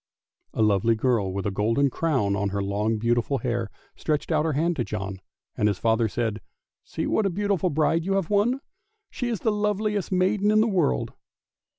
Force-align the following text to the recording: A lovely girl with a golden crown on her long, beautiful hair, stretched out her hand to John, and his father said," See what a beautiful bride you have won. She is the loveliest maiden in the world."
A 0.55 0.63
lovely 0.63 0.95
girl 0.95 1.31
with 1.31 1.45
a 1.45 1.51
golden 1.51 1.91
crown 1.91 2.35
on 2.35 2.49
her 2.49 2.63
long, 2.63 2.97
beautiful 2.97 3.37
hair, 3.37 3.69
stretched 3.95 4.31
out 4.31 4.45
her 4.45 4.53
hand 4.53 4.75
to 4.77 4.83
John, 4.83 5.21
and 5.55 5.67
his 5.67 5.77
father 5.77 6.07
said," 6.07 6.41
See 6.83 7.05
what 7.05 7.27
a 7.27 7.29
beautiful 7.29 7.69
bride 7.69 8.03
you 8.03 8.13
have 8.13 8.31
won. 8.31 8.61
She 9.11 9.27
is 9.29 9.41
the 9.41 9.51
loveliest 9.51 10.11
maiden 10.11 10.49
in 10.49 10.59
the 10.59 10.67
world." 10.67 11.13